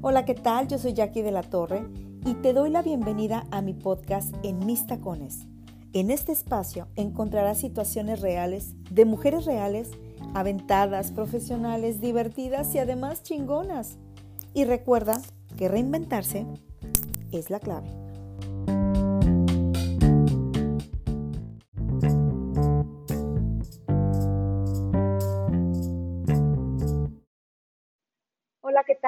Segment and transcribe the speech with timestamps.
[0.00, 0.68] Hola, ¿qué tal?
[0.68, 1.84] Yo soy Jackie de la Torre
[2.24, 5.48] y te doy la bienvenida a mi podcast En mis tacones.
[5.92, 9.90] En este espacio encontrarás situaciones reales de mujeres reales,
[10.34, 13.98] aventadas, profesionales, divertidas y además chingonas.
[14.54, 15.20] Y recuerda
[15.56, 16.46] que reinventarse
[17.32, 18.07] es la clave.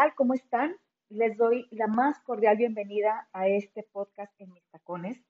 [0.00, 0.14] Tal?
[0.14, 0.74] ¿Cómo están?
[1.10, 5.22] Les doy la más cordial bienvenida a este podcast en mis tacones.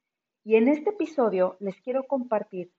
[0.44, 2.70] Y en este episodio les quiero compartir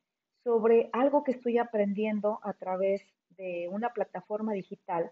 [0.42, 3.02] sobre algo que estoy aprendiendo a través
[3.32, 5.12] de una plataforma digital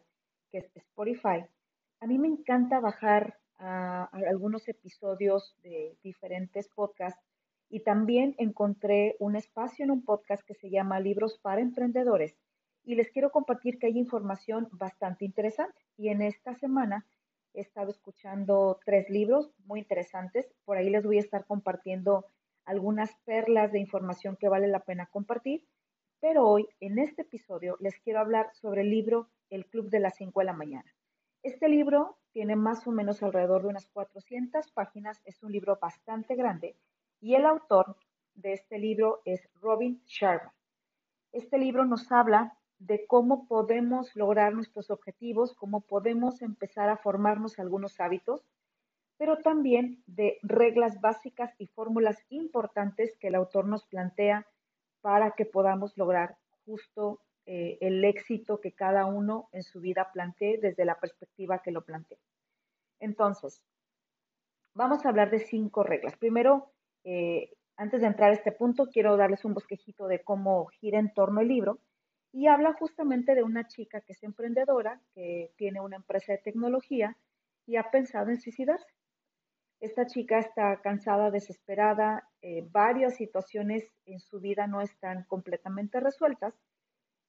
[0.51, 1.43] que es Spotify.
[1.99, 7.21] A mí me encanta bajar algunos episodios de diferentes podcasts
[7.69, 12.37] y también encontré un espacio en un podcast que se llama Libros para Emprendedores
[12.83, 15.81] y les quiero compartir que hay información bastante interesante.
[15.97, 17.05] Y en esta semana
[17.53, 20.47] he estado escuchando tres libros muy interesantes.
[20.65, 22.25] Por ahí les voy a estar compartiendo
[22.65, 25.65] algunas perlas de información que vale la pena compartir.
[26.21, 30.15] Pero hoy, en este episodio, les quiero hablar sobre el libro El Club de las
[30.17, 30.93] 5 de la mañana.
[31.41, 36.35] Este libro tiene más o menos alrededor de unas 400 páginas, es un libro bastante
[36.35, 36.75] grande
[37.21, 37.95] y el autor
[38.35, 40.53] de este libro es Robin Sharma.
[41.31, 47.59] Este libro nos habla de cómo podemos lograr nuestros objetivos, cómo podemos empezar a formarnos
[47.59, 48.43] algunos hábitos,
[49.17, 54.47] pero también de reglas básicas y fórmulas importantes que el autor nos plantea
[55.01, 60.57] para que podamos lograr justo eh, el éxito que cada uno en su vida plantee
[60.57, 62.19] desde la perspectiva que lo plantee.
[63.01, 63.61] Entonces,
[64.73, 66.15] vamos a hablar de cinco reglas.
[66.17, 66.71] Primero,
[67.03, 71.13] eh, antes de entrar a este punto, quiero darles un bosquejito de cómo gira en
[71.13, 71.79] torno el libro
[72.31, 77.17] y habla justamente de una chica que es emprendedora, que tiene una empresa de tecnología
[77.65, 78.93] y ha pensado en suicidarse.
[79.79, 86.53] Esta chica está cansada, desesperada, eh, varias situaciones en su vida no están completamente resueltas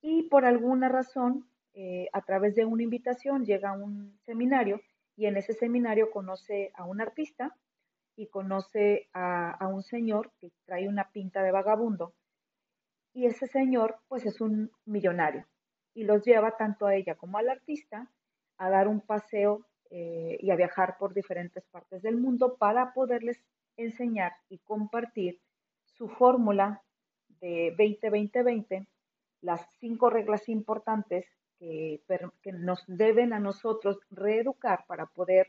[0.03, 4.81] y por alguna razón, eh, a través de una invitación, llega a un seminario
[5.16, 7.56] y en ese seminario conoce a un artista
[8.16, 12.15] y conoce a un señor que trae una pinta de vagabundo
[13.12, 15.47] y ese señor pues es un millonario
[15.94, 18.10] y los lleva tanto a ella como al artista
[18.59, 23.43] a dar un paseo eh, y a viajar por diferentes partes del mundo para poderles
[23.76, 25.41] enseñar y compartir
[25.84, 26.82] su fórmula
[27.41, 28.87] de 20-20-20,
[29.41, 31.27] las cinco reglas importantes
[31.59, 32.03] que,
[32.53, 35.48] nos deben a nosotros reeducar para poder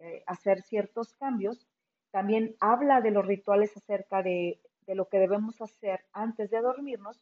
[0.00, 1.66] eh, hacer ciertos cambios.
[2.10, 7.20] También habla de los rituales acerca de de lo que debemos hacer antes de dormirnos,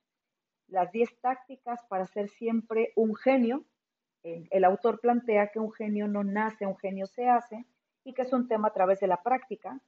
[0.68, 3.64] las 10 tácticas para ser siempre un genio.
[4.22, 7.66] El, autor plantea que un genio no nace, un genio se hace
[8.04, 9.80] y que es un tema a través de la práctica.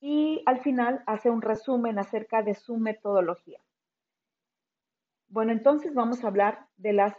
[0.00, 3.60] Y al final hace un resumen acerca de su metodología.
[5.28, 7.14] Bueno, entonces vamos a hablar de las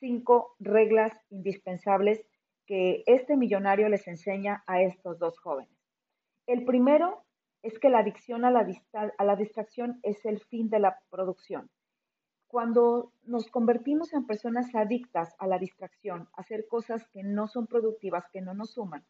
[0.00, 2.24] cinco reglas indispensables
[2.66, 5.78] que este millonario les enseña a estos dos jóvenes.
[6.46, 7.24] El primero
[7.62, 11.70] es que la adicción a la, distracción es el fin de la producción.
[12.46, 17.66] Cuando nos convertimos en personas adictas a la distracción, a hacer cosas que no son
[17.66, 19.04] productivas, que no nos suman,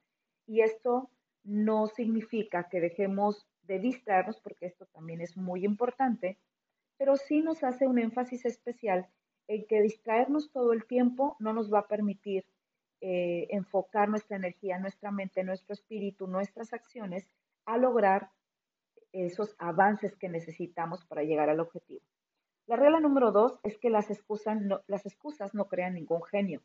[0.46, 1.10] y esto
[1.44, 6.38] no significa que dejemos de distraernos, porque esto también es muy importante,
[6.96, 9.08] pero sí nos hace un énfasis especial
[9.46, 12.44] en que distraernos todo el tiempo no nos va a permitir
[13.00, 17.30] eh, enfocar nuestra energía, nuestra mente, nuestro espíritu, nuestras acciones
[17.64, 18.30] a lograr
[19.12, 22.02] esos avances que necesitamos para llegar al objetivo.
[22.66, 26.60] La regla número dos es que las excusas no, crean ningún genio.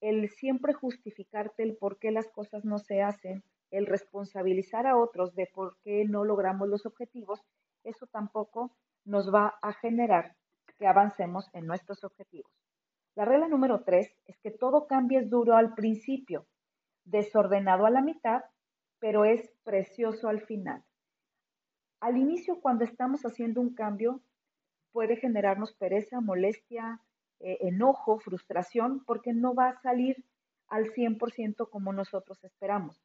[0.00, 3.42] El siempre justificarte el por qué las cosas no se hacen,
[3.72, 7.40] el responsabilizar a otros de por qué no logramos los objetivos,
[7.82, 8.70] eso tampoco
[9.04, 10.36] nos va a generar
[10.78, 12.52] que avancemos en nuestros objetivos.
[13.16, 16.46] La regla número tres es que todo cambio es duro al principio,
[17.04, 18.42] desordenado a la mitad,
[19.00, 20.84] pero es precioso al final.
[22.02, 24.20] Al inicio, cuando estamos haciendo un cambio,
[24.90, 27.00] puede generarnos pereza, molestia,
[27.38, 30.24] eh, enojo, frustración, porque no va a salir
[30.66, 33.00] al 100% como nosotros esperamos.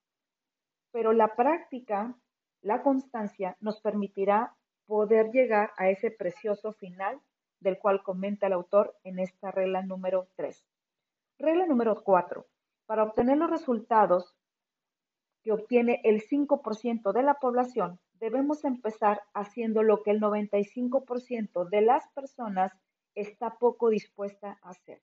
[0.91, 2.17] Pero la práctica,
[2.63, 4.55] la constancia, nos permitirá
[4.87, 7.21] poder llegar a ese precioso final
[7.59, 10.65] del cual comenta el autor en esta regla número 3.
[11.37, 12.47] Regla número 4.
[12.87, 14.35] Para obtener los resultados
[15.43, 21.81] que obtiene el 5% de la población, debemos empezar haciendo lo que el 95% de
[21.81, 22.73] las personas
[23.15, 25.01] está poco dispuesta a hacer.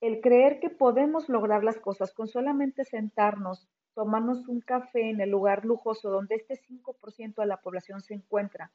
[0.00, 5.30] el creer que podemos lograr las cosas con solamente sentarnos, tomarnos un café en el
[5.30, 8.70] lugar lujoso donde este 5% de la población se encuentra,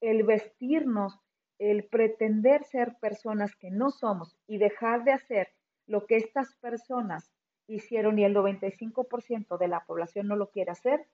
[0.00, 1.18] el vestirnos,
[1.58, 5.48] el pretender ser personas que no somos y dejar de hacer
[5.86, 7.32] lo que estas personas
[7.66, 11.06] hicieron y el 95% de la población no lo quiere hacer,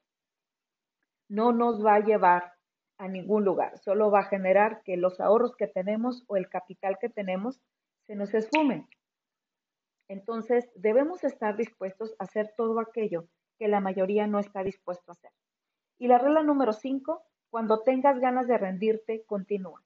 [1.29, 2.53] no nos va a llevar
[2.99, 3.79] a ningún lugar.
[3.79, 7.61] Solo va a generar que los ahorros que tenemos o el capital que tenemos
[8.07, 8.89] se nos esfumen.
[10.09, 13.27] Entonces, debemos estar dispuestos a hacer todo aquello
[13.59, 15.31] que la mayoría no está dispuesto a hacer.
[15.99, 19.83] Y la regla número 5, cuando tengas ganas de rendirte, continúa.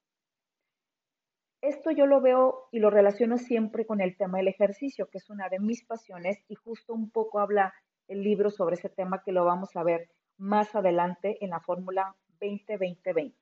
[1.60, 5.28] Esto yo lo veo y lo relaciono siempre con el tema del ejercicio, que es
[5.28, 7.74] una de mis pasiones y justo un poco habla
[8.06, 10.08] el libro sobre ese tema que lo vamos a ver
[10.38, 13.34] más adelante en la fórmula 20-20-20.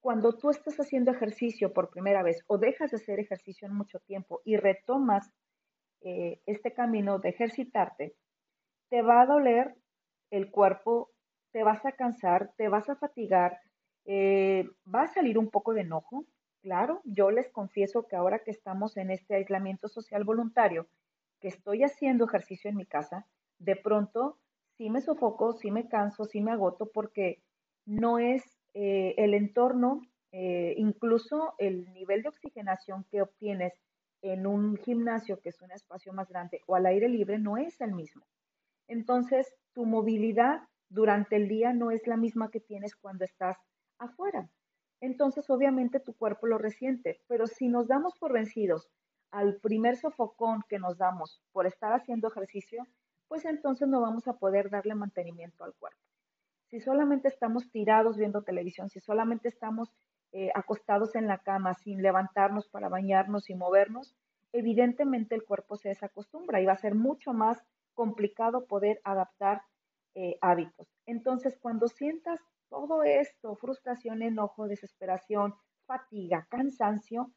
[0.00, 3.98] Cuando tú estás haciendo ejercicio por primera vez o dejas de hacer ejercicio en mucho
[4.00, 5.30] tiempo y retomas
[6.02, 8.14] eh, este camino de ejercitarte,
[8.88, 9.74] te va a doler
[10.30, 11.10] el cuerpo,
[11.52, 13.60] te vas a cansar, te vas a fatigar,
[14.06, 16.24] eh, va a salir un poco de enojo.
[16.62, 20.88] Claro, yo les confieso que ahora que estamos en este aislamiento social voluntario,
[21.40, 23.26] que estoy haciendo ejercicio en mi casa,
[23.58, 24.38] de pronto
[24.80, 27.42] sí me sofoco, sí me canso, sí me agoto porque
[27.84, 28.42] no es
[28.72, 30.00] eh, el entorno,
[30.32, 33.74] eh, incluso el nivel de oxigenación que obtienes
[34.22, 37.78] en un gimnasio, que es un espacio más grande, o al aire libre, no es
[37.82, 38.24] el mismo.
[38.88, 43.58] Entonces, tu movilidad durante el día no es la misma que tienes cuando estás
[43.98, 44.48] afuera.
[45.02, 48.88] Entonces, obviamente, tu cuerpo lo resiente, pero si nos damos por vencidos
[49.30, 52.86] al primer sofocón que nos damos por estar haciendo ejercicio,
[53.30, 56.00] pues entonces no vamos a poder darle mantenimiento al cuerpo.
[56.66, 59.94] Si solamente estamos tirados viendo televisión, si solamente estamos
[60.32, 64.16] eh, acostados en la cama sin levantarnos para bañarnos y movernos,
[64.52, 67.62] evidentemente el cuerpo se desacostumbra y va a ser mucho más
[67.94, 69.62] complicado poder adaptar
[70.16, 70.88] eh, hábitos.
[71.06, 75.54] Entonces, cuando sientas todo esto, frustración, enojo, desesperación,
[75.86, 77.30] fatiga, cansancio,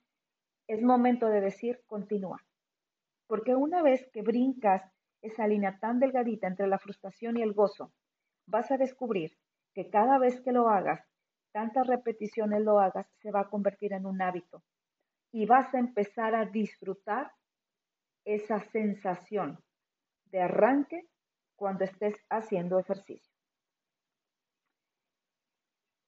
[0.68, 2.44] es momento de decir continúa.
[3.28, 4.82] Porque una vez que brincas
[5.24, 7.92] esa línea tan delgadita entre la frustración y el gozo,
[8.46, 9.38] vas a descubrir
[9.74, 11.02] que cada vez que lo hagas,
[11.52, 14.62] tantas repeticiones lo hagas, se va a convertir en un hábito
[15.32, 17.32] y vas a empezar a disfrutar
[18.26, 19.60] esa sensación
[20.26, 21.08] de arranque
[21.56, 23.34] cuando estés haciendo ejercicio.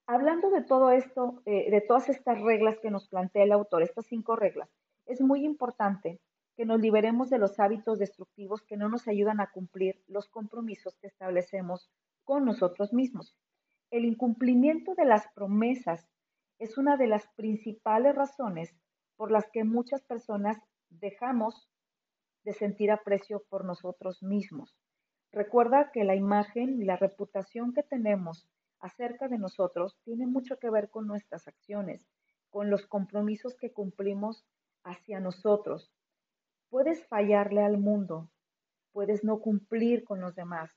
[0.08, 4.06] Hablando de todo esto, eh, de todas estas reglas que nos plantea el autor, estas
[4.06, 4.68] cinco reglas,
[5.06, 6.20] es muy importante
[6.56, 10.96] que nos liberemos de los hábitos destructivos que no nos ayudan a cumplir los compromisos
[10.96, 11.90] que establecemos
[12.24, 13.36] con nosotros mismos.
[13.90, 16.08] El incumplimiento de las promesas
[16.58, 18.74] es una de las principales razones
[19.16, 20.56] por las que muchas personas
[20.88, 21.68] dejamos
[22.44, 24.76] de sentir aprecio por nosotros mismos.
[25.32, 28.48] Recuerda que la imagen y la reputación que tenemos
[28.80, 32.06] acerca de nosotros tiene mucho que ver con nuestras acciones,
[32.50, 34.46] con los compromisos que cumplimos
[34.84, 35.92] hacia nosotros,
[36.68, 38.30] Puedes fallarle al mundo,
[38.92, 40.70] puedes no cumplir con los demás,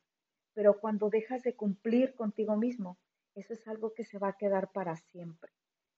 [0.54, 2.98] pero cuando dejas de cumplir contigo mismo,
[3.36, 5.52] eso es algo que se va a quedar para siempre,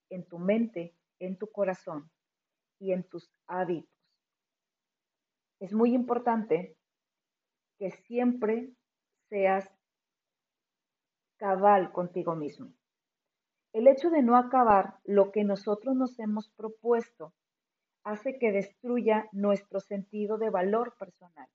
[0.09, 2.09] en tu mente, en tu corazón
[2.79, 3.89] y en tus hábitos.
[5.59, 6.77] Es muy importante
[7.77, 8.73] que siempre
[9.29, 9.69] seas
[11.37, 12.73] cabal contigo mismo.
[13.73, 17.33] El hecho de no acabar lo que nosotros nos hemos propuesto
[18.03, 21.47] hace que destruya nuestro sentido de valor personal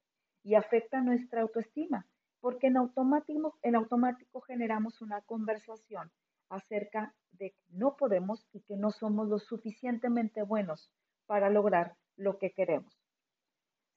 [0.42, 2.06] y afecta nuestra autoestima,
[2.40, 6.10] porque en automático, en automático generamos una conversación
[6.48, 10.90] acerca de que no podemos y que no somos lo suficientemente buenos
[11.26, 12.96] para lograr lo que queremos.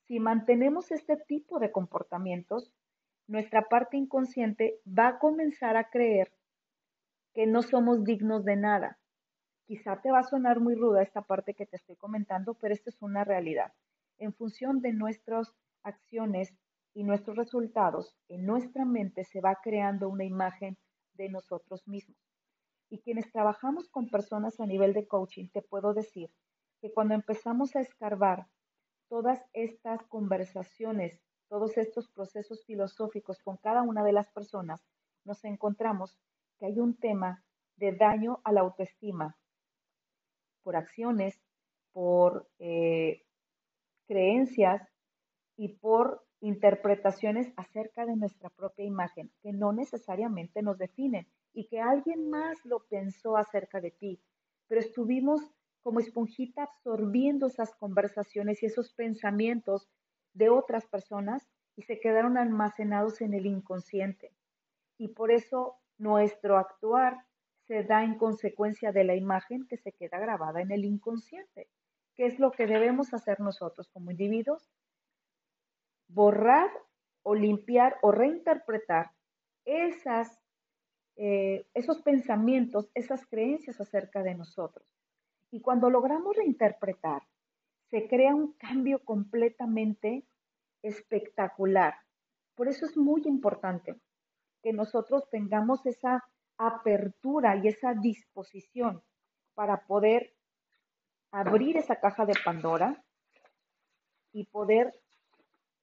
[0.08, 2.74] Si mantenemos este tipo de comportamientos,
[3.28, 6.32] nuestra parte inconsciente va a comenzar a creer
[7.34, 8.99] que no somos dignos de nada,
[9.70, 12.90] Quizá te va a sonar muy ruda esta parte que te estoy comentando, pero esta
[12.90, 13.72] es una realidad.
[14.18, 16.52] En función de nuestras acciones
[16.96, 20.76] y nuestros resultados, en nuestra mente se va creando una imagen
[21.14, 22.18] de nosotros mismos.
[22.90, 26.32] Y quienes trabajamos con personas a nivel de coaching, te puedo decir
[26.82, 28.48] que cuando empezamos a escarbar
[29.08, 34.84] todas estas conversaciones, todos estos procesos filosóficos con cada una de las personas,
[35.26, 36.18] nos encontramos
[36.58, 37.44] que hay un tema
[37.76, 39.38] de daño a la autoestima,
[40.64, 41.40] por acciones,
[41.92, 43.24] por eh,
[44.08, 44.82] creencias
[45.58, 51.82] y por interpretaciones acerca de nuestra propia imagen, que no necesariamente nos definen y que
[51.82, 54.22] alguien más lo pensó acerca de ti,
[54.68, 55.42] pero estuvimos
[55.82, 59.90] como esponjita absorbiendo esas conversaciones y esos pensamientos
[60.34, 64.32] de otras personas y se quedaron almacenados en el inconsciente.
[64.98, 67.26] Y por eso nuestro actuar
[67.70, 71.68] se da en consecuencia de la imagen que se queda grabada en el inconsciente.
[72.16, 74.68] ¿Qué es lo que debemos hacer nosotros como individuos?
[76.08, 76.72] Borrar
[77.22, 79.12] o limpiar o reinterpretar
[79.66, 80.42] esas,
[81.16, 84.88] eh, esos pensamientos, esas creencias acerca de nosotros.
[85.52, 87.22] Y cuando logramos reinterpretar,
[87.92, 90.26] se crea un cambio completamente
[90.82, 91.94] espectacular.
[92.56, 93.96] Por eso es muy importante
[94.64, 96.24] que nosotros tengamos esa
[96.60, 99.02] apertura y esa disposición
[99.56, 100.36] para poder
[101.32, 103.04] abrir esa caja de Pandora
[104.32, 104.94] y poder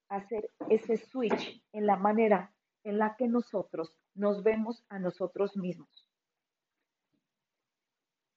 [0.08, 2.54] hacer ese switch en la manera
[2.84, 6.08] en la que nosotros nos vemos a nosotros mismos.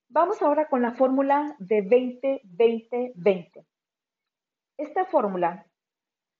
[0.08, 3.66] Vamos ahora con la fórmula de 20-20-20.
[4.78, 5.68] Esta fórmula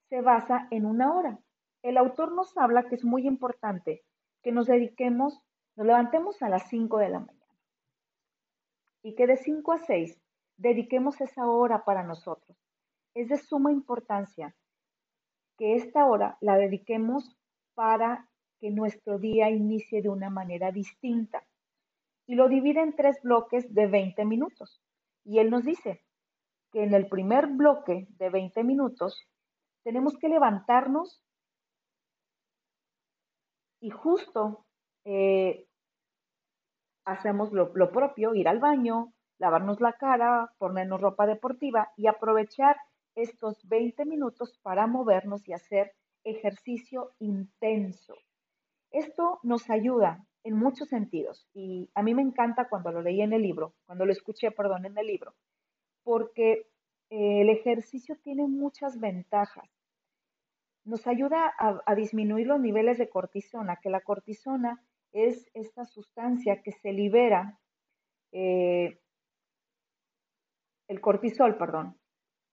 [0.10, 1.40] se basa en una hora.
[1.84, 4.04] El autor nos habla que es muy importante
[4.42, 5.40] que nos dediquemos,
[5.80, 7.56] nos levantemos a las 5 de la mañana
[9.02, 10.22] y que de 5 a 6
[10.58, 12.58] dediquemos esa hora para nosotros.
[13.14, 14.54] Es de suma importancia
[15.58, 17.34] que esta hora la dediquemos
[17.76, 21.48] para que nuestro día inicie de una manera distinta.
[22.28, 24.82] Y lo divide en tres bloques de 20 minutos.
[25.24, 26.04] Y él nos dice
[26.74, 29.26] que en el primer bloque de 20 minutos
[29.84, 31.24] tenemos que levantarnos
[33.80, 34.66] y justo
[35.06, 35.69] eh,
[37.12, 42.78] hacemos lo, propio, ir al baño, lavarnos la cara, ponernos ropa deportiva y aprovechar
[43.16, 48.16] estos 20 minutos para movernos y hacer ejercicio intenso.
[48.92, 53.34] Esto nos ayuda en muchos sentidos y a mí me encanta cuando lo leí en
[53.34, 55.34] el libro, cuando lo escuché, perdón, en el libro,
[56.04, 56.68] porque
[57.10, 59.70] eh, el ejercicio tiene muchas ventajas.
[60.86, 66.72] Nos ayuda a, disminuir los niveles de cortisona, que la cortisona es esta sustancia que
[66.72, 67.60] se libera
[68.32, 69.00] eh,
[70.88, 71.98] el cortisol, perdón,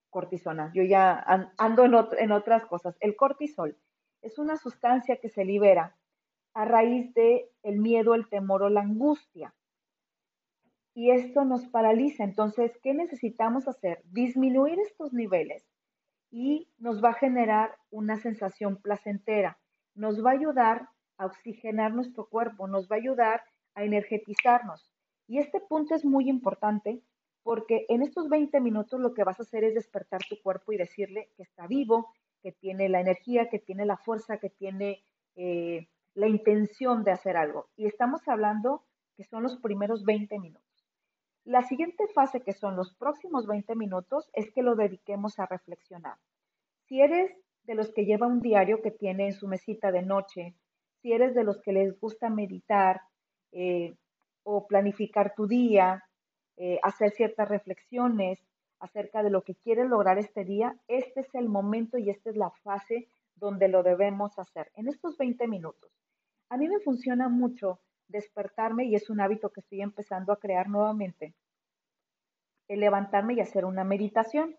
[0.09, 1.23] cortisona, yo ya
[1.57, 1.85] ando
[2.17, 2.95] en, otras cosas.
[2.99, 3.77] El cortisol
[4.21, 5.97] es una sustancia que se libera
[6.53, 9.53] a raíz de el miedo, el temor o la angustia.
[10.93, 12.23] Y esto nos paraliza.
[12.23, 14.01] Entonces, ¿qué necesitamos hacer?
[14.05, 15.63] Disminuir estos niveles
[16.31, 19.59] y nos va a generar una sensación placentera.
[19.93, 23.43] Nos va a ayudar a oxigenar nuestro cuerpo, nos va a ayudar
[23.75, 24.91] a energetizarnos.
[25.27, 27.01] Y este punto es muy importante
[27.43, 30.77] porque en estos 20 minutos lo que vas a hacer es despertar tu cuerpo y
[30.77, 35.03] decirle que está vivo, que tiene la energía, que tiene la fuerza, que tiene
[35.35, 37.69] eh, la intención de hacer algo.
[37.75, 38.83] Y estamos hablando
[39.15, 40.67] que son los primeros 20 minutos.
[41.43, 46.17] La siguiente fase, que son los próximos 20 minutos, es que lo dediquemos a reflexionar.
[46.87, 47.31] Si eres
[47.63, 50.55] de los que lleva un diario que tiene en su mesita de noche,
[51.01, 53.01] si eres de los que les gusta meditar
[53.51, 53.95] eh,
[54.43, 56.03] o planificar tu día,
[56.57, 58.39] eh, hacer ciertas reflexiones
[58.79, 62.35] acerca de lo que quieres lograr este día, este es el momento y esta es
[62.35, 65.91] la fase donde lo debemos hacer en estos 20 minutos.
[66.49, 70.69] A mí me funciona mucho despertarme y es un hábito que estoy empezando a crear
[70.69, 71.33] nuevamente,
[72.67, 74.55] el levantarme y hacer una meditación.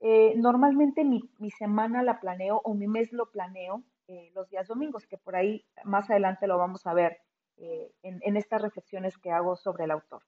[0.00, 5.06] Eh, normalmente mi, semana la planeo o mi mes lo planeo eh, los días domingos,
[5.06, 7.18] que por ahí más adelante lo vamos a ver
[8.02, 10.22] en estas reflexiones que hago sobre el autor.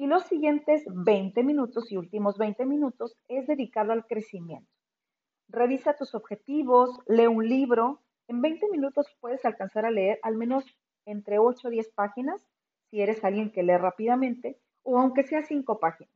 [0.00, 4.72] Y los siguientes 20 minutos y últimos 20 minutos es dedicado al crecimiento.
[5.46, 8.00] Revisa tus objetivos, lee un libro.
[8.26, 10.64] En 20 minutos puedes alcanzar a leer al menos
[11.04, 12.48] entre 8 o 10 páginas,
[12.88, 16.14] si eres alguien que lee rápidamente, o aunque sea 5 páginas.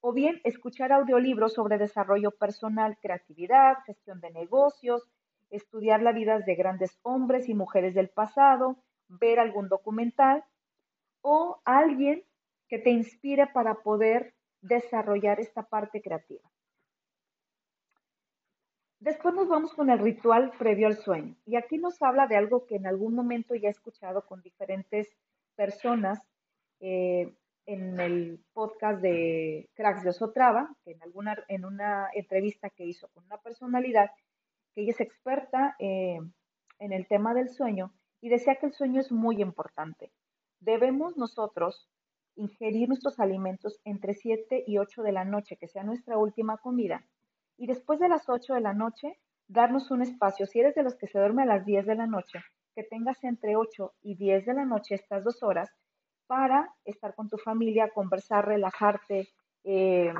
[0.00, 5.06] O bien escuchar audiolibros sobre desarrollo personal, creatividad, gestión de negocios,
[5.50, 8.76] estudiar la vida de grandes hombres y mujeres del pasado,
[9.08, 10.44] ver algún documental
[11.20, 12.24] o alguien
[12.68, 16.50] que te inspire para poder desarrollar esta parte creativa.
[18.98, 21.36] Después nos vamos con el ritual previo al sueño.
[21.44, 25.08] Y aquí nos habla de algo que en algún momento ya he escuchado con diferentes
[25.54, 26.18] personas
[26.80, 27.32] eh,
[27.66, 33.08] en el podcast de Cracks de Osotrava, que en, alguna, en una entrevista que hizo
[33.08, 34.10] con una personalidad,
[34.76, 36.18] que ella es experta eh,
[36.78, 40.12] en el tema del sueño y decía que el sueño es muy importante.
[40.60, 41.88] Debemos nosotros
[42.36, 47.06] ingerir nuestros alimentos entre 7 y 8 de la noche, que sea nuestra última comida.
[47.56, 49.18] Y después de las 8 de la noche,
[49.48, 50.46] darnos un espacio.
[50.46, 52.40] Si eres de los que se duerme a las 10 de la noche,
[52.74, 55.70] que tengas entre 8 y 10 de la noche estas dos horas
[56.26, 59.30] para estar con tu familia, conversar, relajarte,
[59.64, 60.12] eh,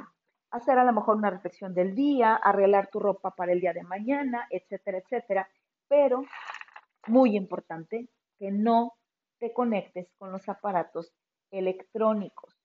[0.56, 3.82] hacer a lo mejor una reflexión del día, arreglar tu ropa para el día de
[3.82, 5.48] mañana, etcétera, etcétera.
[5.88, 6.24] Pero,
[7.06, 8.08] muy importante,
[8.38, 8.94] que no
[9.38, 11.12] te conectes con los aparatos
[11.50, 12.56] electrónicos.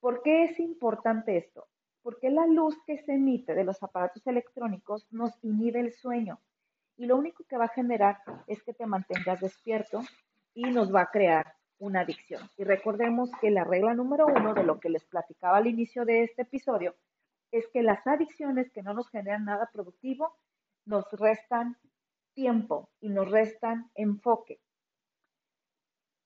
[0.00, 1.66] ¿Por qué es importante esto?
[2.02, 6.40] Porque la luz que se emite de los aparatos electrónicos nos inhibe el sueño
[6.96, 10.00] y lo único que va a generar es que te mantengas despierto
[10.54, 12.48] y nos va a crear una adicción.
[12.56, 16.22] Y recordemos que la regla número uno de lo que les platicaba al inicio de
[16.22, 16.94] este episodio
[17.52, 20.36] es que las adicciones que no nos generan nada productivo
[20.84, 21.76] nos restan
[22.34, 24.60] tiempo y nos restan enfoque.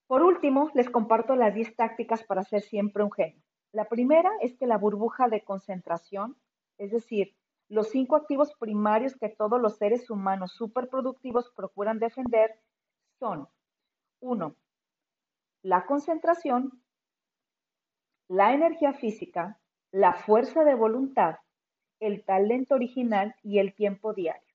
[0.06, 3.42] Por último, les comparto las 10 tácticas para ser siempre un genio.
[3.72, 6.36] La primera es que la burbuja de concentración,
[6.78, 7.36] es decir,
[7.68, 12.58] los cinco activos primarios que todos los seres humanos superproductivos procuran defender
[13.20, 13.48] son,
[14.18, 14.56] uno,
[15.62, 16.82] la concentración,
[18.28, 19.60] la energía física,
[19.92, 21.36] la fuerza de voluntad,
[22.00, 24.54] el talento original y el tiempo diario.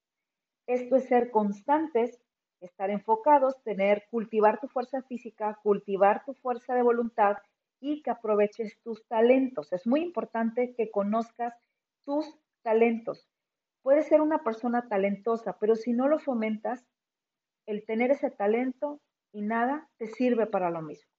[0.65, 2.19] Esto es ser constantes,
[2.59, 7.37] estar enfocados, tener, cultivar tu fuerza física, cultivar tu fuerza de voluntad
[7.79, 9.71] y que aproveches tus talentos.
[9.73, 11.53] Es muy importante que conozcas
[12.03, 12.25] tus
[12.63, 13.27] talentos.
[13.83, 16.87] Puedes ser una persona talentosa, pero si no lo fomentas,
[17.67, 18.99] el tener ese talento
[19.35, 21.11] y nada te sirve para lo mismo.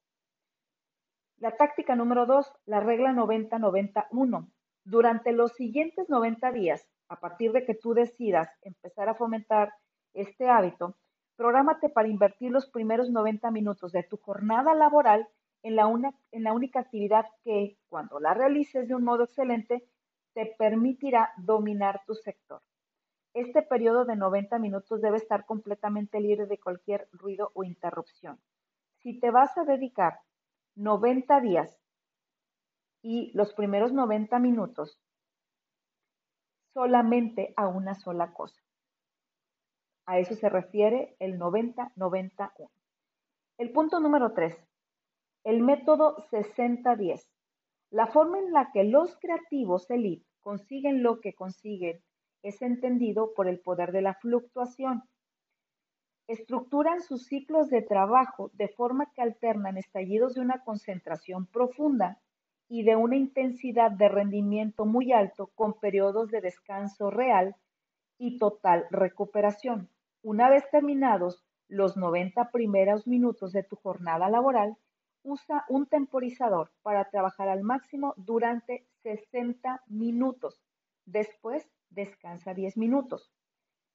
[1.37, 4.51] La táctica número dos, la regla 90-91.
[4.85, 9.75] Durante los siguientes 90 días, a partir de que tú decidas empezar a fomentar
[10.15, 10.97] este hábito,
[11.37, 15.29] prográmate para invertir los primeros 90 minutos de tu jornada laboral
[15.63, 15.87] en la,
[16.33, 19.85] en la única actividad que, cuando la realices de un modo excelente,
[20.33, 22.63] te permitirá dominar tu sector.
[23.37, 28.41] Este periodo de 90 minutos debe estar completamente libre de cualquier ruido o interrupción.
[29.03, 30.21] Si te vas a dedicar
[30.75, 31.79] 90 días
[33.03, 34.99] y los primeros 90 minutos
[36.73, 38.59] solamente a una sola cosa.
[40.07, 42.71] A eso se refiere el 90-91.
[43.59, 44.57] El punto número 3.
[45.45, 47.29] El método 60-10.
[47.91, 52.03] La forma en la que los creativos elite consiguen lo que consiguen
[52.47, 55.03] es entendido por el poder de la fluctuación.
[56.29, 62.21] Estructuran sus ciclos de trabajo de forma que alternan estallidos de una concentración profunda
[62.69, 67.57] y de una intensidad de rendimiento muy alto con periodos de descanso real
[68.19, 69.89] y total recuperación.
[70.23, 74.77] Una vez terminados los 90 primeros minutos de tu jornada laboral,
[75.25, 80.61] usa un temporizador para trabajar al máximo durante 60 minutos.
[81.05, 83.33] Después descansa 10 minutos.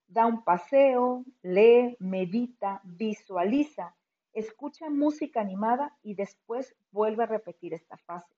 [0.07, 3.95] Da un paseo, lee, medita, visualiza,
[4.33, 8.35] escucha música animada y después vuelve a repetir esta fase.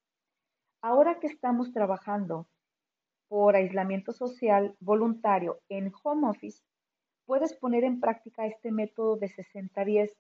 [0.82, 2.48] Ahora que estamos trabajando
[3.28, 6.62] por aislamiento social voluntario en home office,
[7.26, 10.16] puedes poner en práctica este método de 60-10.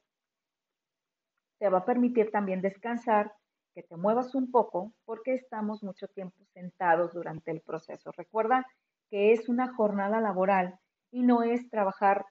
[1.59, 3.35] Te va a permitir también descansar,
[3.75, 8.11] que te muevas un poco, porque estamos mucho tiempo sentados durante el proceso.
[8.11, 8.65] Recuerda
[9.13, 10.79] que es una jornada laboral
[11.11, 12.25] y no es trabajar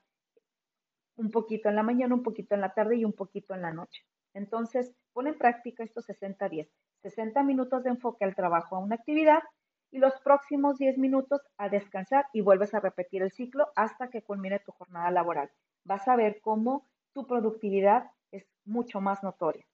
[1.14, 3.73] un poquito en la mañana, un poquito en la tarde y un poquito en la
[3.73, 4.03] noche.
[4.35, 6.68] Entonces, pon en práctica estos 60-10.
[7.03, 9.45] 60 minutos de enfoque al trabajo a una actividad
[9.92, 14.25] y los próximos 10 minutos a descansar y vuelves a repetir el ciclo hasta que
[14.25, 15.53] culmine tu jornada laboral.
[15.85, 19.64] Vas a ver cómo tu productividad es mucho más notoria.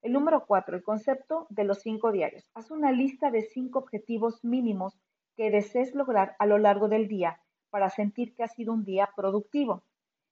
[0.00, 2.48] El número 4, el concepto de los cinco diarios.
[2.54, 4.98] Haz una lista de cinco objetivos mínimos
[5.36, 9.10] que desees lograr a lo largo del día para sentir que ha sido un día
[9.14, 9.82] productivo.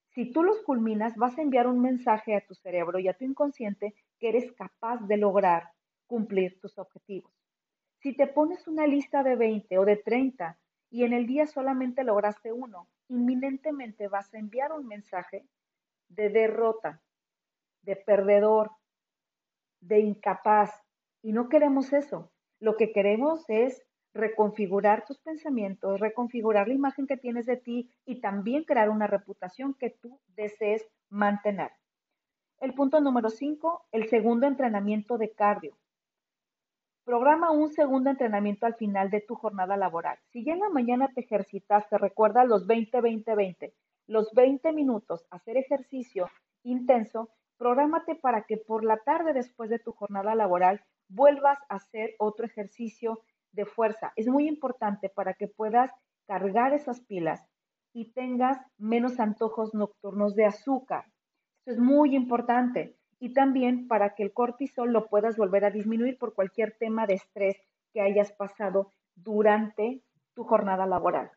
[0.09, 3.25] Si tú los culminas, vas a enviar un mensaje a tu cerebro y a tu
[3.25, 5.73] inconsciente que eres capaz de lograr
[6.07, 7.33] cumplir tus objetivos.
[7.99, 10.59] Si te pones una lista de 20 o de 30
[10.91, 15.47] y en el día solamente lograste uno, inminentemente vas a enviar un mensaje
[16.09, 17.03] de derrota,
[17.83, 18.71] de perdedor,
[19.81, 20.71] de incapaz.
[21.23, 22.31] Y no queremos eso.
[22.61, 28.21] Lo que queremos es reconfigurar tus pensamientos, reconfigurar la imagen que tienes de ti y
[28.21, 31.73] también crear una reputación que tú desees mantener.
[32.61, 35.77] El punto número 5, el segundo entrenamiento de cardio.
[37.05, 40.19] Programa un segundo entrenamiento al final de tu jornada laboral.
[40.31, 43.75] Si ya en la mañana te ejercitaste, recuerda los 20-20-20,
[44.07, 46.31] los 20 minutos hacer ejercicio
[46.63, 52.15] intenso, prográmate para que por la tarde después de tu jornada laboral vuelvas a hacer
[52.19, 53.21] otro ejercicio
[53.55, 54.13] de fuerza.
[54.17, 55.91] Es muy importante para que puedas
[56.27, 57.47] cargar esas pilas
[57.93, 61.05] y tengas menos antojos nocturnos de azúcar.
[61.61, 62.97] Esto es muy importante.
[63.21, 67.15] y también para que el cortisol lo puedas volver a disminuir por cualquier tema de
[67.15, 67.57] estrés
[67.95, 70.03] que hayas pasado durante
[70.35, 71.31] tu jornada laboral.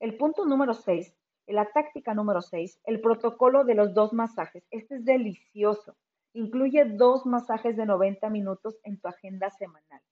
[0.00, 1.14] El punto número 6,
[1.46, 4.64] la táctica número 6, el protocolo de los dos masajes.
[4.70, 5.96] Este es delicioso.
[6.34, 10.02] Incluye dos masajes de 90 minutos en tu agenda semanal.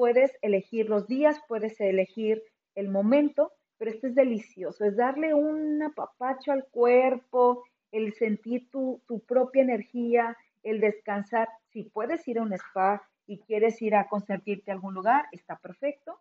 [0.00, 2.42] Puedes elegir los días, puedes elegir
[2.74, 4.86] el momento, pero este es delicioso.
[4.86, 11.50] Es darle un apapacho al cuerpo, el sentir tu, tu propia energía, el descansar.
[11.68, 15.58] Si puedes ir a un spa y quieres ir a consentirte a algún lugar, está
[15.58, 16.18] perfecto.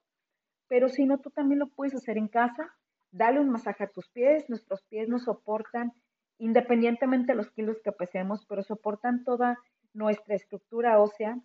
[0.67, 2.75] Pero si no, tú también lo puedes hacer en casa.
[3.11, 4.49] Dale un masaje a tus pies.
[4.49, 5.93] Nuestros pies nos soportan,
[6.37, 9.57] independientemente de los kilos que pesemos, pero soportan toda
[9.93, 11.39] nuestra estructura ósea,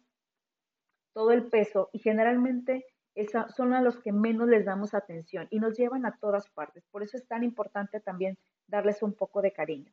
[1.14, 2.85] todo el peso y generalmente
[3.57, 6.85] son a los que menos les damos atención y nos llevan a todas partes.
[6.90, 9.92] Por eso es tan importante también darles un poco de cariño.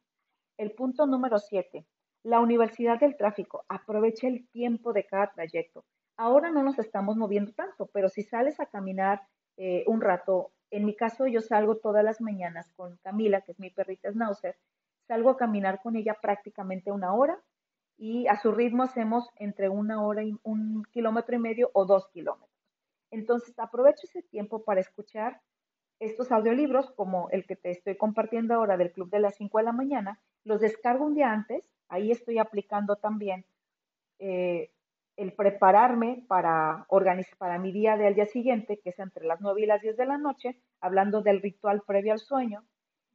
[0.58, 1.86] El punto número siete,
[2.24, 5.86] la Universidad del Tráfico aprovecha el tiempo de cada trayecto.
[6.18, 9.22] Ahora no nos estamos moviendo tanto, pero si sales a caminar
[9.58, 13.60] eh, un rato, en mi caso yo salgo todas las mañanas con Camila, que es
[13.60, 14.58] mi perrita Schnauzer,
[15.08, 17.40] salgo a caminar con ella prácticamente una hora
[18.02, 22.08] y a su ritmo hacemos entre una hora y un kilómetro y medio o dos
[22.08, 22.50] kilómetros.
[23.12, 25.40] Entonces aprovecho ese tiempo para escuchar
[26.00, 29.64] estos audiolibros como el que te estoy compartiendo ahora del Club de las 5 de
[29.64, 33.46] la mañana, los descargo un día antes Ahí estoy aplicando también
[34.18, 34.72] eh,
[35.18, 39.62] el prepararme para organizar para mi día del día siguiente, que es entre las 9
[39.62, 42.64] y las 10 de la noche, hablando del ritual previo al sueño.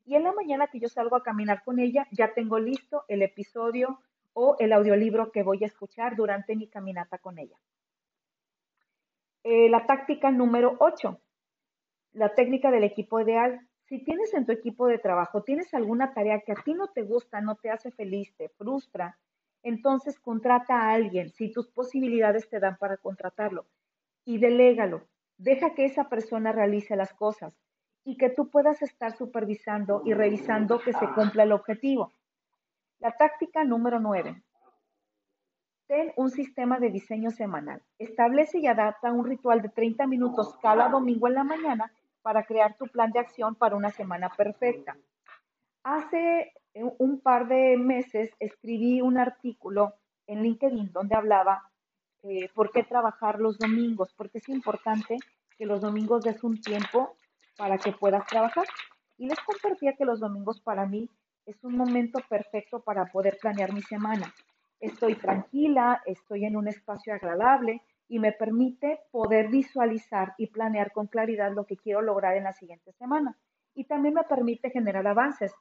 [0.05, 3.23] Y en la mañana que yo salgo a caminar con ella, ya tengo listo el
[3.23, 3.99] episodio
[4.39, 7.57] o el audiolibro que voy a escuchar durante mi caminata con ella.
[9.43, 11.19] Eh, la táctica número 8,
[12.13, 13.67] la técnica del equipo ideal.
[13.87, 17.03] Si tienes en tu equipo de trabajo, tienes alguna tarea que a ti no te
[17.03, 19.17] gusta, no te hace feliz, te frustra,
[19.63, 23.65] entonces contrata a alguien si tus posibilidades te dan para contratarlo
[24.27, 25.09] y delégalo.
[25.39, 27.55] Deja que esa persona realice las cosas
[28.05, 32.13] y que tú puedas estar supervisando y revisando que se cumpla el objetivo.
[32.99, 34.43] La táctica número 9.
[35.87, 37.83] Ten un sistema de diseño semanal.
[37.99, 42.77] Establece y adapta un ritual de 30 minutos cada domingo en la mañana para crear
[42.77, 44.97] tu plan de acción para una semana perfecta.
[45.85, 49.95] Hace un par de meses escribí un artículo
[50.27, 51.71] en LinkedIn donde hablaba
[52.23, 55.19] eh, por qué trabajar los domingos, porque es importante
[55.57, 57.15] que los domingos des un tiempo
[57.57, 58.67] para que puedas trabajar.
[59.19, 61.09] Y les compartía que los domingos para mí
[61.47, 64.35] es un momento perfecto para poder planear mi semana.
[64.81, 71.07] Estoy tranquila, estoy en un espacio agradable, y me permite poder visualizar y planear con
[71.07, 73.37] claridad lo que quiero lograr en la siguiente semana.
[73.75, 75.53] Y también me permite generar avances.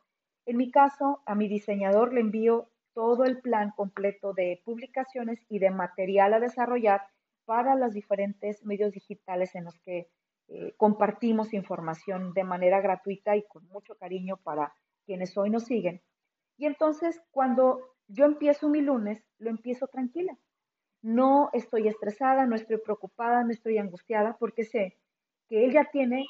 [0.45, 5.59] En mi caso, a mi diseñador le envío todo el plan completo de publicaciones y
[5.59, 7.01] de material a desarrollar
[7.45, 10.07] para los diferentes medios digitales en los que
[10.47, 14.73] eh, compartimos información de manera gratuita y con mucho cariño para
[15.05, 16.01] quienes hoy nos siguen.
[16.57, 20.37] Y entonces, cuando yo empiezo mi lunes, lo empiezo tranquila
[21.05, 24.97] no estoy estresada, no estoy preocupada, no estoy angustiada, porque sé
[25.47, 26.25] que él ya tiene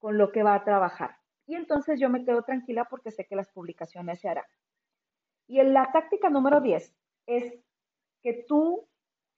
[0.00, 1.18] con lo que va a trabajar.
[1.46, 4.44] Y entonces yo me quedo tranquila porque sé que las publicaciones se harán.
[5.46, 6.92] Y en la táctica número 10
[7.26, 7.54] es
[8.20, 8.88] que tú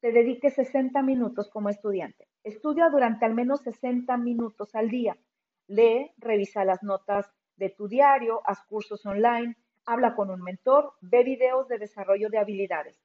[0.01, 2.27] te dediques 60 minutos como estudiante.
[2.43, 5.15] Estudia durante al menos 60 minutos al día.
[5.69, 11.23] Lee, revisa las notas de tu diario, haz cursos online, habla con un mentor, ve
[11.23, 13.01] videos de desarrollo de habilidades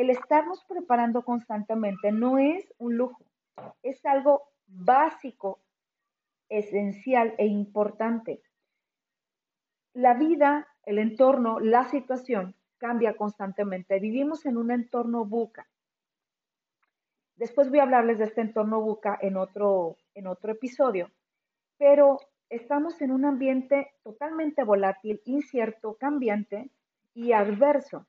[0.00, 3.24] el estarnos preparando constantemente no es un lujo,
[3.82, 5.58] es algo básico,
[6.48, 8.40] esencial e importante.
[9.94, 13.98] La vida, el entorno, la situación cambia constantemente.
[13.98, 15.66] Vivimos en un entorno buca.
[17.34, 21.10] Después voy a hablarles de este entorno buca en otro, en otro episodio,
[21.76, 22.18] pero
[22.50, 26.70] estamos en un ambiente totalmente volátil, incierto, cambiante
[27.14, 28.06] y adverso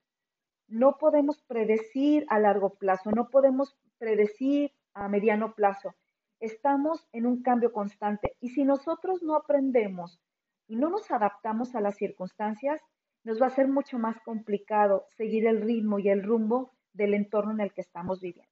[0.70, 5.96] no podemos predecir a largo plazo, no podemos predecir a mediano plazo.
[6.40, 10.22] Estamos en un cambio constante y si nosotros no aprendemos
[10.68, 12.82] y no nos adaptamos a las circunstancias,
[13.24, 17.52] nos va a ser mucho más complicado seguir el ritmo y el rumbo del entorno
[17.52, 18.49] en el que estamos viviendo.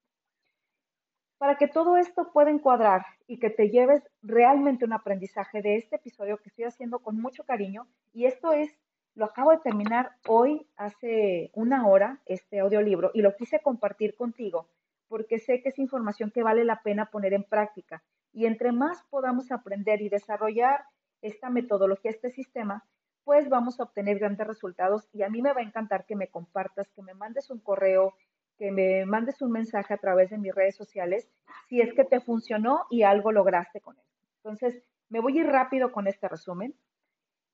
[1.37, 5.97] Para que todo esto pueda encuadrar y que te lleves realmente un aprendizaje de este
[5.97, 8.77] episodio que estoy haciendo con mucho cariño, y esto es
[9.13, 14.67] lo acabo de terminar hoy, hace una hora, este audiolibro, y lo quise compartir contigo
[15.07, 18.03] porque sé que es información que vale la pena poner en práctica.
[18.33, 20.83] Y entre más podamos aprender y desarrollar
[21.21, 25.61] esta metodología, este sistema, después vamos a obtener grandes resultados y a mí me va
[25.61, 28.13] a encantar que me compartas, que me mandes un correo,
[28.57, 31.29] que me mandes un mensaje a través de mis redes sociales
[31.69, 34.03] si es que te funcionó y algo lograste con él.
[34.43, 36.75] Entonces, me voy a ir rápido con este resumen.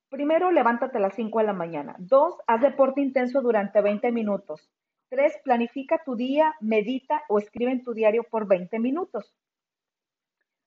[0.09, 1.95] Primero, levántate a las 5 de la mañana.
[1.99, 4.69] Dos, haz deporte intenso durante 20 minutos.
[5.09, 9.35] Tres, planifica tu día, medita o escribe en tu diario por 20 minutos.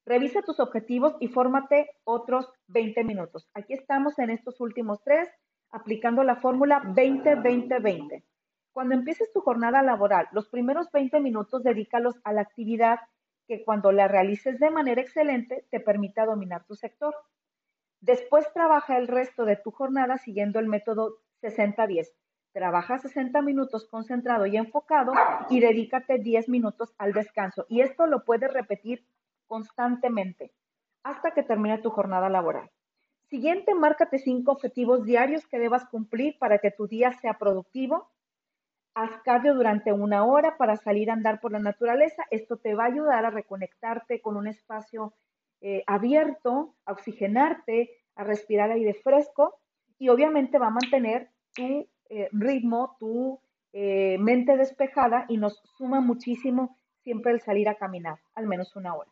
[0.05, 3.49] Revisa tus objetivos y fórmate otros 20 minutos.
[3.55, 5.29] Aquí estamos en estos últimos tres,
[5.71, 8.23] aplicando la fórmula 20-20-20.
[8.77, 12.99] Cuando empieces tu jornada laboral, los primeros 20 minutos dedícalos a la actividad
[13.49, 17.15] que cuando la realices de manera excelente te permita dominar tu sector.
[18.03, 22.09] Después trabaja el resto de tu jornada siguiendo el método 60-10.
[22.53, 25.15] Trabaja 60 minutos concentrado y enfocado
[25.49, 27.65] y dedícate 10 minutos al descanso.
[27.71, 29.07] Y esto lo puedes repetir
[29.47, 30.53] constantemente
[31.03, 32.71] hasta que termine tu jornada laboral.
[33.31, 38.11] Siguiente, márcate cinco objetivos diarios que debas cumplir para que tu día sea productivo.
[38.99, 42.25] Haz cardio durante una hora para salir a andar por la naturaleza.
[42.31, 45.13] Esto te va a ayudar a reconectarte con un espacio
[45.61, 49.61] eh, abierto, a oxigenarte, a respirar aire fresco
[49.99, 53.39] y obviamente va a mantener tu eh, ritmo, tu
[53.75, 58.95] eh, mente despejada y nos suma muchísimo siempre el salir a caminar, al menos una
[58.95, 59.11] hora.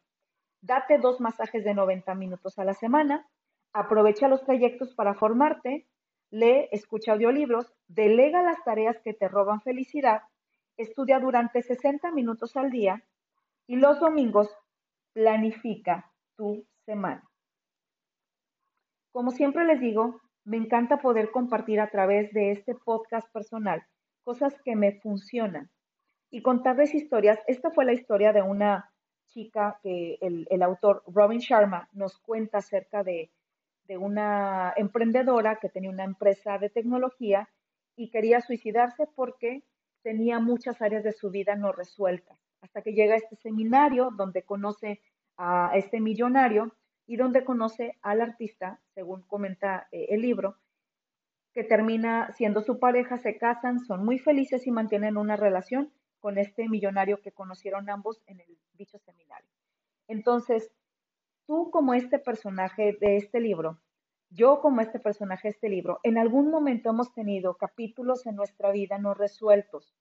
[0.63, 3.29] Date dos masajes de 90 minutos a la semana.
[3.75, 5.87] Aprovecha los trayectos para formarte.
[6.31, 7.73] Lee, escucha audiolibros.
[7.87, 10.23] Delega las tareas que te roban felicidad.
[10.77, 13.05] Estudia durante 60 minutos al día.
[13.67, 14.49] Y los domingos
[15.13, 17.29] planifica tu semana.
[19.13, 23.87] Como siempre les digo, me encanta poder compartir a través de este podcast personal
[24.25, 25.71] cosas que me funcionan
[26.31, 27.39] y contarles historias.
[27.47, 28.91] Esta fue la historia de una
[29.29, 33.31] chica que el, autor Robin Sharma nos cuenta acerca de,
[33.87, 37.49] de una emprendedora que tenía una empresa de tecnología
[37.97, 39.63] y quería suicidarse porque
[40.03, 42.39] tenía muchas áreas de su vida no resueltas.
[42.61, 45.01] Hasta que llega a este seminario donde conoce
[45.37, 46.75] a este millonario
[47.07, 50.57] y donde conoce al artista, según comenta eh, el libro,
[51.53, 56.39] que termina siendo su pareja, se casan, son muy felices y mantienen una relación, con
[56.39, 58.41] este millonario que conocieron ambos en
[58.73, 59.51] dicho seminario.
[60.09, 60.73] Entonces,
[61.47, 63.81] tú como este personaje de este libro,
[64.31, 68.73] yo como este personaje de este libro, en algún momento hemos tenido capítulos en nuestra
[68.73, 69.95] vida no resueltos.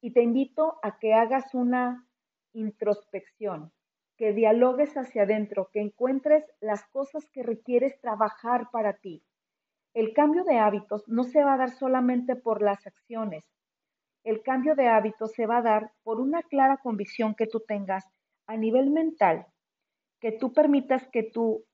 [0.00, 2.06] Y te invito a que hagas una
[2.52, 3.72] introspección,
[4.16, 9.24] que dialogues hacia adentro, que encuentres las cosas que requieres trabajar para ti.
[9.94, 13.52] El cambio de hábitos no se va a dar solamente por las acciones,
[14.24, 18.04] el cambio de hábito se va a dar por una clara convicción que tú tengas
[18.46, 19.46] a nivel mental,
[20.22, 21.66] que tú permitas que tu,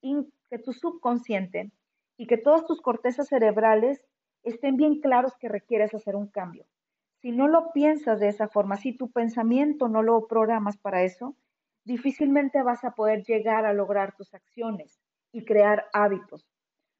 [0.00, 1.70] que tu subconsciente
[2.16, 4.02] y que todas tus cortezas cerebrales
[4.42, 6.64] estén bien claros que requieres hacer un cambio.
[7.20, 11.36] Si no lo piensas de esa forma, si tu pensamiento no lo programas para eso,
[11.84, 14.98] difícilmente vas a poder llegar a lograr tus acciones
[15.32, 16.48] y crear hábitos.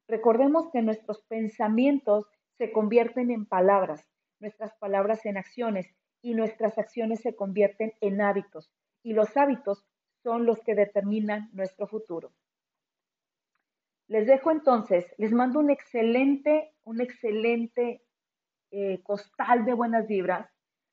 [0.09, 2.27] Recordemos que nuestros pensamientos
[2.59, 4.05] se convierten en palabras
[4.41, 5.87] nuestras palabras en acciones
[6.23, 8.71] y nuestras acciones se convierten en hábitos
[9.03, 9.85] y los hábitos
[10.29, 12.33] son los que determinan nuestro futuro.
[14.09, 18.03] Les dejo entonces, les mando un excelente, un excelente
[18.71, 20.47] eh, costal de buenas vibras.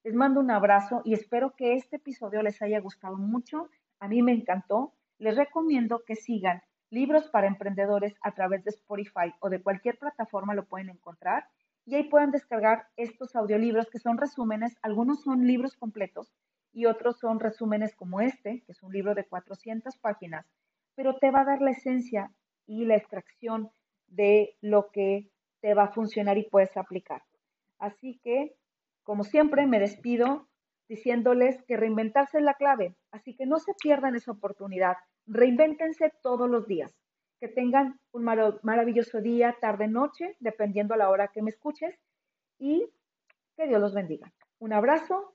[0.05, 3.69] Les mando un abrazo y espero que este episodio les haya gustado mucho.
[3.99, 4.93] A mí me encantó.
[5.17, 10.53] Les recomiendo que sigan libros para emprendedores a través de Spotify o de cualquier plataforma
[10.53, 11.49] lo pueden encontrar
[11.85, 16.31] y ahí pueden descargar estos audiolibros que son resúmenes, algunos son libros completos
[16.75, 20.45] y otros son resúmenes como este, que es un libro de 400 páginas,
[20.93, 22.31] pero te va a dar la esencia
[22.67, 23.71] y la extracción
[24.07, 27.23] de lo que te va a funcionar y puedes aplicar.
[27.79, 28.55] Así que,
[29.03, 30.49] como siempre, me despido
[30.89, 36.49] diciéndoles que reinventarse es la clave, así que no se pierdan esa oportunidad, reinvéntense todos
[36.49, 36.93] los días.
[37.39, 41.93] Que tengan un maravilloso día, tarde, noche, dependiendo a la hora que me escuches.
[42.57, 42.89] Y
[43.57, 44.31] que Dios los bendiga.
[44.59, 45.34] Un abrazo